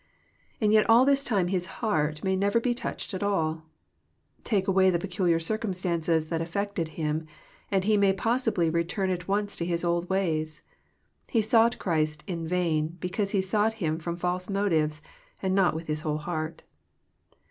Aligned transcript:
And 0.59 0.73
yei 0.73 0.81
all 0.85 1.05
this 1.05 1.23
time 1.23 1.49
his 1.49 1.67
heart 1.77 2.23
may 2.23 2.35
never 2.35 2.59
be 2.59 2.73
touched 2.73 3.13
at 3.13 3.21
all! 3.21 3.65
Take 4.43 4.67
away 4.67 4.89
the 4.89 4.97
peculiar 4.97 5.39
circumstances 5.39 6.29
that 6.29 6.41
affected 6.41 6.87
him, 6.97 7.27
and 7.69 7.83
he 7.83 7.97
may 7.97 8.11
possibly 8.11 8.67
return 8.67 9.11
at 9.11 9.27
once 9.27 9.55
to 9.57 9.63
his 9.65 9.83
old 9.83 10.09
ways. 10.09 10.63
He 11.29 11.39
sought 11.43 11.77
Christ 11.77 12.25
^'in 12.25 12.47
vain," 12.47 12.97
because 12.99 13.29
he 13.29 13.43
sought 13.43 13.75
Him 13.75 13.99
from 13.99 14.17
fals« 14.17 14.49
motives, 14.49 15.03
and 15.39 15.53
not 15.53 15.75
with 15.75 15.85
his^hole 15.85 16.21
heart. 16.21 16.63